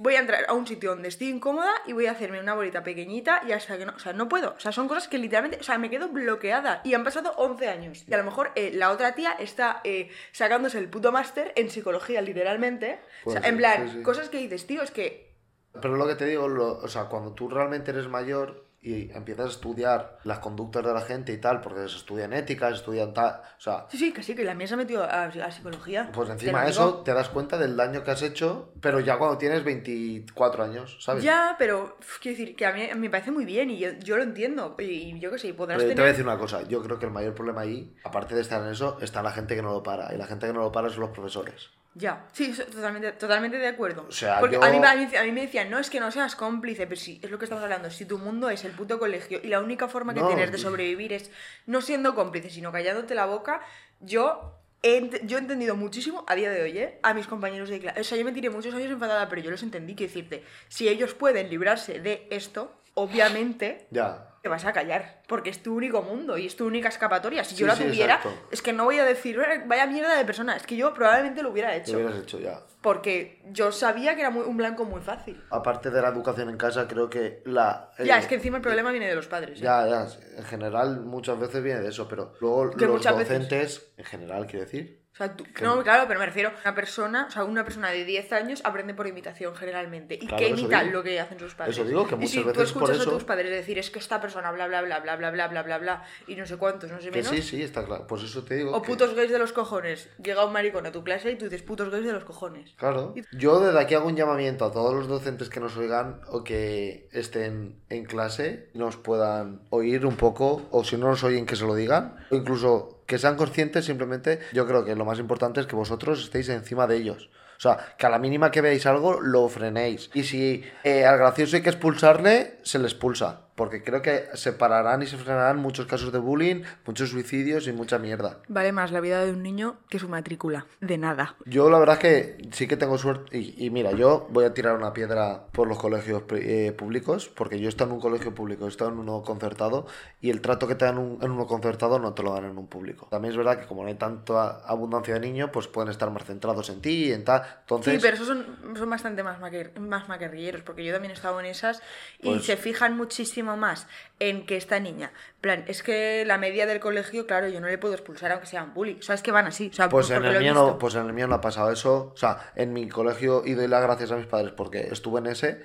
[0.00, 2.84] Voy a entrar a un sitio donde estoy incómoda y voy a hacerme una bolita
[2.84, 4.54] pequeñita y hasta que no, o sea, no puedo.
[4.56, 7.68] O sea, son cosas que literalmente, o sea, me quedo bloqueada y han pasado 11
[7.68, 8.04] años.
[8.06, 11.68] Y a lo mejor eh, la otra tía está eh, sacándose el puto máster en
[11.68, 13.00] psicología, literalmente.
[13.24, 14.02] O sea, Puede en plan, sí, sí.
[14.04, 15.34] cosas que dices, tío, es que
[15.72, 19.46] Pero lo que te digo, lo- o sea, cuando tú realmente eres mayor y empiezas
[19.46, 23.40] a estudiar las conductas de la gente y tal, porque se estudian éticas, estudian tal,
[23.58, 26.10] o sea, Sí, sí, que sí, que la mía se ha metido a, a psicología.
[26.12, 29.36] pues encima de eso te das cuenta del daño que has hecho, pero ya cuando
[29.36, 31.24] tienes 24 años, ¿sabes?
[31.24, 34.22] Ya, pero quiero decir que a mí me parece muy bien y yo, yo lo
[34.22, 34.76] entiendo.
[34.78, 36.12] Y, y yo qué sé, podrás Pero te voy a tener.
[36.12, 38.98] decir una cosa, yo creo que el mayor problema ahí, aparte de estar en eso,
[39.00, 40.14] está la gente que no lo para.
[40.14, 41.70] Y la gente que no lo para son los profesores.
[41.94, 44.06] Ya, sí, totalmente, totalmente de acuerdo.
[44.08, 45.98] O sea, Porque yo- a, mí, a, mí, a mí me decían, no es que
[45.98, 47.90] no seas cómplice, pero sí, es lo que estamos hablando.
[47.90, 50.58] Si tu mundo es el puto colegio y la única forma que No, tienes de
[50.58, 51.30] sobrevivir es
[51.66, 53.60] no siendo cómplice, sino callándote la boca,
[54.00, 54.54] yo.
[54.80, 57.00] He, yo he entendido muchísimo a día de hoy, ¿eh?
[57.02, 58.00] A mis compañeros de clase.
[58.00, 59.96] O sea, yo me tiré muchos años enfadada, pero yo los entendí.
[59.96, 64.27] Quiero decirte, si ellos pueden librarse de esto, obviamente Ya.
[64.42, 67.42] Te vas a callar, porque es tu único mundo y es tu única escapatoria.
[67.44, 68.38] Si Sí, yo la sí, tuviera, exacto.
[68.52, 71.42] es que no voy a decir, "Eh, vaya mierda de persona, es que yo probablemente
[71.42, 72.60] lo hubiera Lo hecho, hubieras hecho ya.
[72.80, 75.42] porque yo sabía que era muy- un blanco muy fácil.
[75.50, 77.90] Aparte de la educación en casa, creo que la...
[77.98, 79.58] ya, eh, es que encima el problema viene de los padres.
[79.58, 79.62] ¿eh?
[79.64, 83.92] Ya, ya, en general muchas veces viene de eso, pero luego Que los veces- docentes,
[83.96, 87.30] en general, quiero decir, sea, tú- no, claro, pero me refiero a una persona, o
[87.30, 90.92] sea, una persona de 10 años aprende por imitación generalmente y Claro, que imita digo.
[90.98, 91.76] lo que hacen sus padres.
[91.76, 93.78] Eso digo, que y muchas si tú veces por escuchas eso- a tus padres decir
[93.78, 96.46] es que esta persona bla bla bla bla bla, bla, bla, bla, bla, y no
[96.46, 97.28] sé cuántos, no sé Que menos.
[97.30, 98.06] sí, sí, está claro.
[98.06, 98.72] Pues eso te digo.
[98.72, 100.08] O que- putos gays de los cojones.
[100.22, 102.72] Llega un maricón a tu clase y tú dices putos gays de los cojones.
[102.76, 103.14] Claro.
[103.32, 107.08] Yo desde aquí hago un llamamiento a todos los docentes que nos oigan o que
[107.12, 111.64] estén en clase, nos puedan oír un poco, o si no nos oyen, que se
[111.64, 115.66] lo digan, o incluso que sean conscientes, simplemente yo creo que lo más importante es
[115.66, 117.30] que vosotros estéis encima de ellos.
[117.56, 120.10] O sea, que a la mínima que veáis algo, lo frenéis.
[120.12, 123.47] Y si eh, al gracioso hay que expulsarle, se le expulsa.
[123.58, 127.72] Porque creo que se pararán y se frenarán muchos casos de bullying, muchos suicidios y
[127.72, 128.38] mucha mierda.
[128.46, 130.66] Vale más la vida de un niño que su matrícula.
[130.80, 131.34] De nada.
[131.44, 133.36] Yo la verdad es que sí que tengo suerte.
[133.36, 137.58] Y, y mira, yo voy a tirar una piedra por los colegios eh, públicos, porque
[137.58, 139.86] yo he estado en un colegio público, he estado en uno concertado,
[140.20, 142.56] y el trato que te dan un- en uno concertado no te lo dan en
[142.56, 143.08] un público.
[143.10, 146.24] También es verdad que como no hay tanta abundancia de niños, pues pueden estar más
[146.24, 147.42] centrados en ti y en tal.
[147.62, 151.14] Entonces, Sí, pero esos son, son bastante más, maquer- más maquerrilleros, porque yo también he
[151.14, 151.82] estado en esas
[152.20, 153.86] y Pues- se fijan muchísimo más
[154.18, 157.78] en que esta niña, plan, es que la media del colegio, claro, yo no le
[157.78, 158.98] puedo expulsar aunque sea un bully.
[158.98, 159.70] O sea, es que van así.
[159.72, 162.12] O sea, Pues en, el mío no, pues en el mío no ha pasado eso.
[162.14, 165.26] O sea, en mi colegio, y doy las gracias a mis padres porque estuve en
[165.26, 165.62] ese,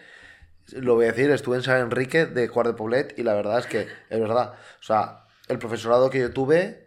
[0.72, 3.60] lo voy a decir, estuve en San Enrique de Cuart de Poblet y la verdad
[3.60, 4.54] es que es verdad.
[4.80, 6.83] O sea, el profesorado que yo tuve,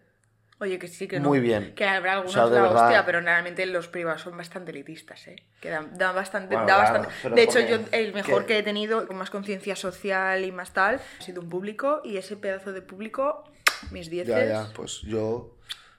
[0.59, 1.29] Oye, que sí, que no.
[1.29, 1.75] Muy bien.
[1.75, 2.85] Que habrá algunos O sea, de la verdad.
[2.87, 5.37] hostia, pero realmente los privados son bastante elitistas, ¿eh?
[5.61, 6.55] Que dan, dan bastante.
[6.55, 7.35] Bueno, da claro, bastante...
[7.35, 10.73] De hecho, yo el mejor que- que he tenido, con más conciencia social y más
[10.73, 13.45] tal, ha sido un público y ese pedazo de público,
[13.91, 14.35] mis dieces.
[14.35, 15.56] ya, ya, pues yo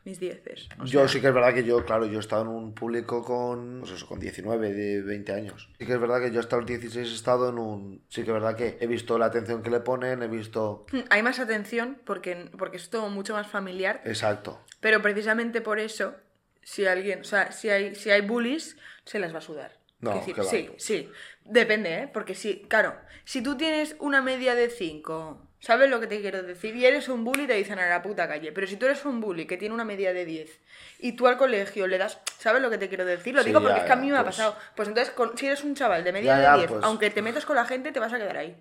[0.07, 0.69] Mis dieces.
[0.79, 2.73] O Yo sea, sí que es verdad que yo, claro, yo he estado en un
[2.73, 5.69] público con, pues eso, con 19, de 20 años.
[5.77, 8.01] Sí que es verdad que yo hasta los 16 he estado en un...
[8.07, 10.85] Sí que es verdad que he visto la atención que le ponen, he visto...
[11.09, 14.61] Hay más atención porque, porque es todo mucho más familiar, Exacto.
[14.79, 16.15] pero precisamente por eso,
[16.63, 19.77] si alguien, o sea, si hay, si hay bullies, se las va a sudar.
[19.99, 21.09] No, decir, sí, sí.
[21.43, 22.09] Depende, ¿eh?
[22.13, 26.43] Porque si, claro, si tú tienes una media de 5, ¿sabes lo que te quiero
[26.43, 26.75] decir?
[26.75, 28.51] Y eres un bully, te dicen a la puta calle.
[28.51, 30.59] Pero si tú eres un bully que tiene una media de 10
[30.99, 33.33] y tú al colegio le das, ¿sabes lo que te quiero decir?
[33.33, 34.55] Lo Sí, digo porque ya, es que a ya, mí me ha pues- pasado.
[34.75, 37.45] Pues entonces, si eres un chaval de media Ya, de 10, pues- aunque te metas
[37.45, 38.55] con la gente, te vas a quedar ahí.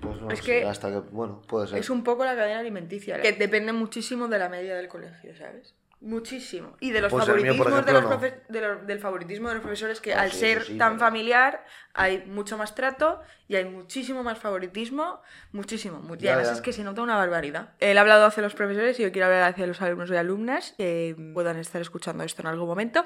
[0.00, 0.98] Pues no Es que- hasta que...
[1.10, 1.78] Bueno, puede ser.
[1.78, 5.74] Es un poco la cadena alimenticia, que depende muchísimo de la media del colegio, ¿sabes?
[6.04, 6.76] Muchísimo.
[6.80, 8.18] Y de los Pues mío, favoritismos de los no.
[8.18, 11.00] de los- del favoritismo de los profesores que Ah, al sí, ser sí, tan pero-
[11.06, 15.20] familiar hay mucho más trato y hay muchísimo más favoritismo,
[15.52, 16.00] muchísimo.
[16.00, 16.52] mu- y además ya.
[16.54, 17.74] es que se nota una barbaridad.
[17.78, 20.74] Él ha hablado hacia los profesores y yo quiero hablar hacia los alumnos y alumnas
[20.76, 23.04] que puedan estar escuchando esto en algún momento,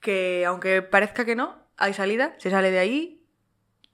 [0.00, 3.26] que aunque parezca que no, hay salida, se sale de ahí,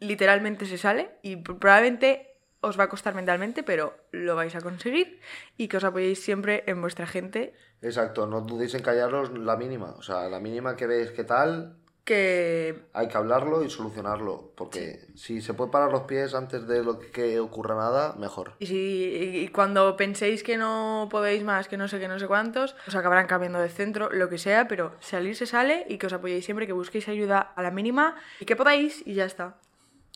[0.01, 2.34] literalmente se sale y probablemente
[2.65, 5.21] os va a costar mentalmente, pero lo vais a conseguir
[5.57, 9.95] y que os apoyéis siempre en vuestra gente Exacto, no dudéis en callaros la mínima.
[9.99, 14.53] O sea, la mínima que veis que tal, que hay que hablarlo y solucionarlo.
[14.57, 18.55] Porque si se puede parar los pies antes de lo que ocurra nada, mejor.
[18.59, 22.27] y, si, y cuando penséis que no podéis más, que no sé qué, no sé
[22.27, 26.07] cuántos, os acabarán cambiando de centro, lo que sea, pero salir se sale y que
[26.07, 29.57] os apoyéis siempre, que busquéis ayuda a la mínima y que podáis y ya está.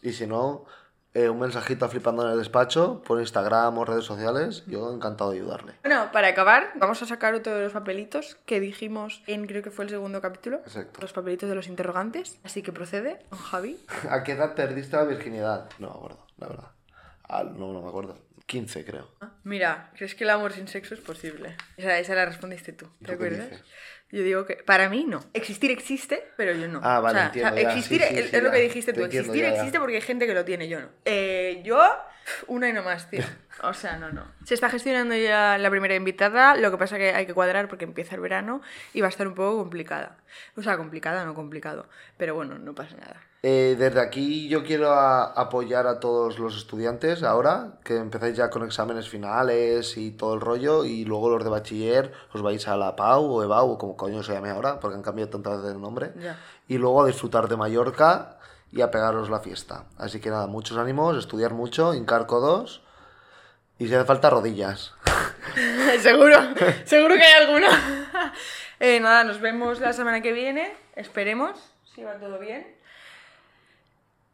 [0.01, 0.65] Y si no,
[1.19, 5.33] eh, un mensajito a flipando en el despacho por Instagram o redes sociales, yo encantado
[5.33, 5.73] de ayudarle.
[5.83, 9.73] Bueno, para acabar, vamos a sacar otro de los papelitos que dijimos en creo que
[9.73, 10.59] fue el segundo capítulo.
[10.59, 11.01] Exacto.
[11.01, 12.39] Los papelitos de los interrogantes.
[12.45, 13.81] Así que procede, don Javi.
[14.11, 15.69] ¿A qué edad perdiste la virginidad?
[15.81, 16.71] No me acuerdo, la verdad.
[17.25, 18.17] Ah, no, no me acuerdo.
[18.47, 19.09] 15, creo.
[19.45, 21.57] Mira, ¿crees que el amor sin sexo es posible?
[21.77, 23.51] Esa, esa la respondiste tú, ¿Tú ¿te acuerdas?
[24.11, 25.21] Yo digo que para mí no.
[25.35, 26.81] Existir existe, pero yo no.
[26.83, 28.51] Ah, vale, o sea, entiendo, o sea, ya, existir sí, sí, es, sí, es lo
[28.51, 29.05] que dijiste Te tú.
[29.05, 29.57] entiendo, existir ya, ya.
[29.57, 30.89] existe porque hay gente que lo tiene, yo no.
[31.05, 31.79] Eh, yo,
[32.47, 33.23] una y no más, tío.
[33.63, 34.23] O sea, no, no.
[34.45, 37.85] Se está gestionando ya la primera invitada, lo que pasa que hay que cuadrar porque
[37.85, 38.61] empieza el verano
[38.95, 40.17] y va a estar un poco complicada.
[40.57, 41.87] O sea, complicada, no complicado.
[42.17, 43.17] Pero bueno, no pasa nada.
[43.43, 48.51] Eh, desde aquí yo quiero a- apoyar a todos los estudiantes ahora, que empezáis ya
[48.51, 52.77] con exámenes finales y todo el rollo, y luego los de bachiller os vais a
[52.77, 55.75] la PAU o EBAU, o como coño se llame ahora, porque han cambiado tantas veces
[55.77, 56.37] el nombre, Ya.
[56.67, 58.39] y luego a disfrutar de Mallorca
[58.73, 59.85] y a pegaros la fiesta.
[59.99, 62.83] Así que nada, muchos ánimos, estudiar mucho, hincar codos,
[63.79, 64.95] y si hace falta rodillas.
[66.01, 66.37] seguro,
[66.85, 68.33] seguro que hay alguna.
[68.81, 70.73] Eh, nada, nos vemos la semana que viene.
[70.95, 72.65] Esperemos, si va todo bien.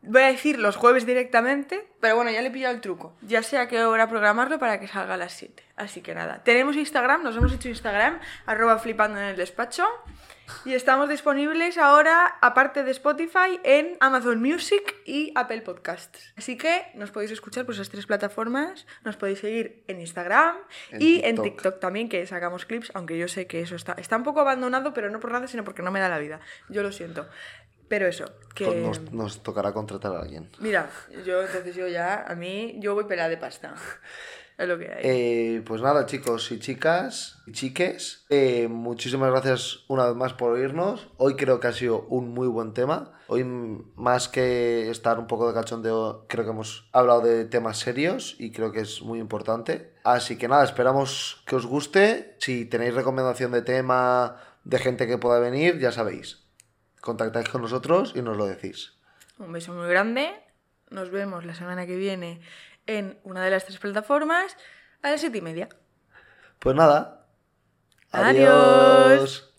[0.02, 3.16] Voy a decir los jueves directamente, pero bueno, ya le he pillado el truco.
[3.22, 5.62] Ya sé a qué hora programarlo para que salga a las 7.
[5.76, 9.86] Así que nada, tenemos Instagram, nos hemos hecho Instagram, arroba flipando en el despacho.
[10.64, 16.32] Y estamos disponibles ahora, aparte de Spotify, en Amazon Music y Apple Podcasts.
[16.36, 18.86] Así que nos podéis escuchar por esas tres plataformas.
[19.04, 20.56] Nos podéis seguir en Instagram
[20.90, 21.44] En y en TikTok.
[21.44, 24.92] TikTok también, que sacamos clips, aunque yo sé que eso está, está un poco abandonado,
[24.94, 26.40] pero no por nada, sino porque no me da la vida.
[26.68, 27.26] Yo lo siento.
[27.88, 28.66] Pero eso, que...
[28.66, 30.50] Nos, nos tocará contratar a alguien.
[30.58, 30.88] Mira,
[31.24, 33.74] yo entonces yo ya, a mí, yo voy pelada de pasta.
[34.56, 35.00] Es lo que hay.
[35.02, 40.52] Eh, pues nada, chicos y chicas y chiques, eh, muchísimas gracias una vez más por
[40.52, 41.08] oírnos.
[41.16, 43.18] Hoy creo que ha sido un muy buen tema.
[43.26, 48.36] Hoy, más que estar un poco de cachondeo, creo que hemos hablado de temas serios
[48.38, 49.92] y creo que es muy importante.
[50.04, 52.36] Así que nada, esperamos que os guste.
[52.38, 56.44] Si tenéis recomendación de tema, de gente que pueda venir, ya sabéis.
[57.00, 58.92] Contactáis con nosotros y nos lo decís.
[59.38, 60.30] Un beso muy grande.
[60.90, 62.40] Nos vemos la semana que viene
[62.86, 64.56] en una de las tres plataformas
[65.02, 65.68] a las siete y media.
[66.58, 67.26] Pues nada.
[68.10, 69.06] Adiós.
[69.06, 69.50] Adiós.